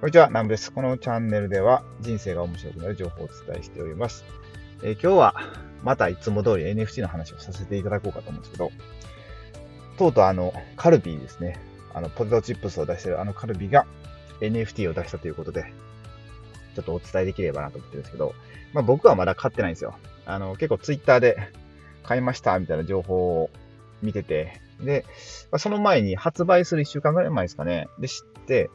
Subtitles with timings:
[0.00, 0.70] こんにちは、南部です。
[0.70, 4.24] このチャンネルでは人生が面白くなる情報をお伝えしております。
[4.80, 5.34] えー、今日は
[5.82, 8.70] またいつも通り NFT の話をさせていただこうかと思うんですけど、
[9.98, 11.58] とうとうあの、カルビーですね。
[11.92, 13.86] あの、ポテトチップスを出してるあのカルビーが
[14.40, 15.72] NFT を出したということで、
[16.76, 18.36] ちょっとお伝えできればなと思ってるんですけど、
[18.74, 19.96] まあ僕はまだ買ってないんですよ。
[20.26, 21.52] あの、結構ツイッターで
[22.04, 23.50] 買いましたみたいな情報を
[24.00, 25.04] 見てて、で、
[25.58, 27.88] その前に発売する1週間ぐらい前ですかね。
[27.98, 28.70] で、知って、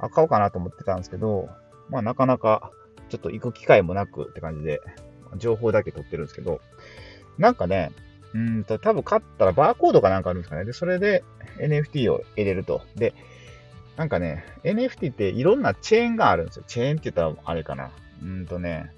[0.00, 1.48] あ、買おうかなと思ってたんですけど、
[1.88, 2.70] まあなかなか
[3.08, 4.80] ちょっと行く機会もなくって感じで、
[5.36, 6.60] 情報だけ取ってるんですけど、
[7.38, 7.92] なんかね、
[8.34, 10.64] うんと、多分買ったらバーコードかなんかあるんですかね。
[10.64, 11.24] で、それで
[11.58, 12.82] NFT を入れると。
[12.96, 13.14] で、
[13.96, 16.64] なんかね、NFT っていろんなチェーンがあるんですよ。
[16.66, 17.90] チェーンって言ったらあれかな。
[18.22, 18.92] うんとね、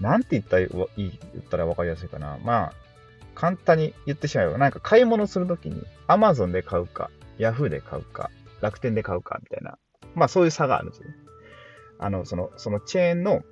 [0.00, 2.38] なんて言ったら、言ったらわかりやすいかな。
[2.44, 2.72] まあ、
[3.34, 9.78] 簡単に言ってしまえば、なんか買い物するときに Amazon で買うか、Yahoo で買うか、楽天で買うかみたいな、
[10.14, 11.14] まあそういう差があるんですよね。
[11.98, 13.42] あの、その、そのチェーンの、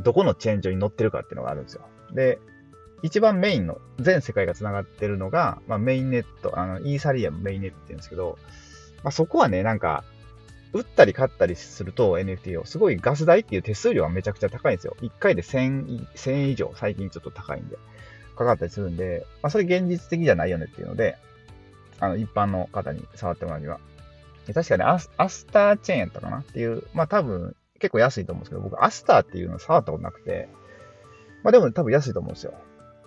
[0.00, 1.82] どこのチェーン上に乗ってるかっていうのがあるんですよ。
[2.12, 2.38] で、
[3.02, 8.38] 一番メインの、全世界が繋がってるのが、まあメインネット、あの、イーサリアムメインネットって言うんですけど、
[9.02, 10.04] まあそこはね、なんか、
[10.72, 14.96] 売ったり買ったりすると NFT を、すごいガス代っていう手数料はめちゃくちゃ高いんですよ。
[15.00, 17.76] 1回で1000、1000以上、最近ちょっと高いんで。
[18.36, 21.18] かかったりするんで、まあ、それ現実的じゃないよねっていうので、
[21.98, 23.80] あの、一般の方に触ってもらうには。
[24.54, 30.48] 確かにアス、アスターチェーンやったかなっていう、まあ多分結構安いと思うんですけど、僕アスターっていうの触ったことなくて、
[31.42, 32.54] まあでも多分安いと思うんですよ。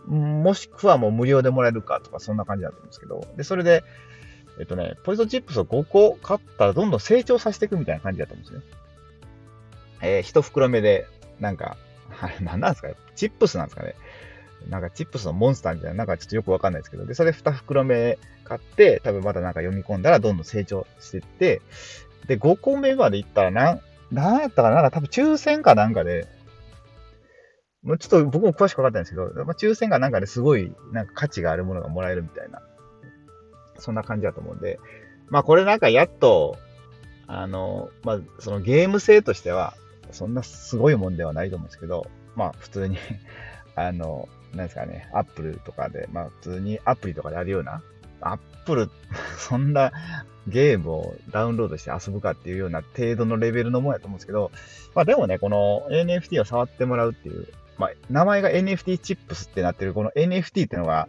[0.07, 3.83] もしくはもう無料でもらえるかとかそんな感じだと思うんですけど、で、それで、
[4.59, 8.73] えっとね、ポテトチップスを5個買ったらどんどん成長させていくみたいな感じだと思うんですね。
[10.01, 11.07] えー、一袋目で、
[11.39, 11.77] なんか、
[12.21, 12.95] あれ何なんですかね？
[13.15, 13.95] チップスなんですかね？
[14.69, 21.61] なんかチップスのモンスターみたいな、なんかちょっとよくわかんないですけど、で、それ2袋目買って、多分またなんか読み込んだらどんどん成長していって、
[22.27, 26.27] で、5個目までいったら、なん、なんやったかななんか多分抽選かなんかで、
[27.83, 32.61] もうちょっと僕も詳しくわかったんですけど、まあ、抽選かなんかですごいなんか価値があるものがもらえるみたいな、
[33.77, 34.79] そんな感じだと思うんで、
[35.29, 36.57] まあこれなんかやっと、
[37.27, 39.73] あの、まあそのゲーム性としては、
[40.11, 42.97] そんなすごいもんではないと思うんですけど、まあ普通に
[43.75, 47.81] あの、なんですかね、アップルとかで、まあ普通にアプリとかであるような、
[48.21, 48.89] アップル、
[49.37, 49.91] そんな
[50.47, 54.51] ゲームをダウンロードして遊ぶかっていうような程度のレベルのもんやと思うんですけど、
[54.93, 57.47] まあでもね、この NFT を触ってもらうっていう、
[57.77, 61.07] まあ名前が NFT チップスってなってるこの NFT ってのが、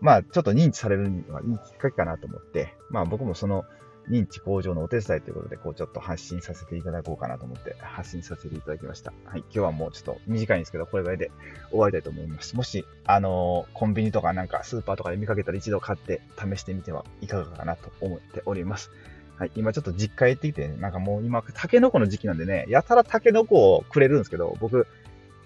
[0.00, 3.64] まあちょっと認知されるにはいいきっかけかなと思って、まあ僕もその
[4.08, 9.12] 認知向上のお手伝いということで、こうちょっと発信させていただこうかなと思って発信させていただきました。
[9.24, 9.40] はい。
[9.40, 11.30] 今日はもうちょっと短いんですけど、これぐらいで
[11.70, 12.56] 終わりたいと思います。
[12.56, 18.90] もし、あのー、コンビニとかなんかスーパーとかで見かけたら一度買って試してみてはいかがかなと思っております。
[19.36, 19.50] はい。
[19.56, 24.86] 今ちょっと実家へ行ってきて、なんかもう今、タケノコの時期なんでね、やたらタケノコをくれるんですけど、僕、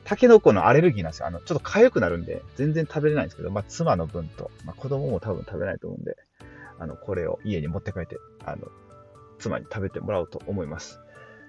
[0.04, 1.26] タケノコのアレルギーなんですよ。
[1.26, 6.16] あの、ちょっと痒くなるんで、全然食べれないんですけど、まあ、妻の分と、まあ、子供も多分食べないと思うんで、
[6.78, 8.68] あの、これを家に持って帰って、あの、
[9.38, 11.00] 妻に食べてもらおうと思います。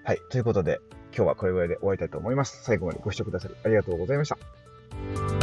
[0.03, 0.21] はい。
[0.29, 0.79] ということで、
[1.15, 2.63] 今日はこれぐらいで終わりたいと思います。
[2.63, 5.38] 最後までご視聴くださりありがとうございました。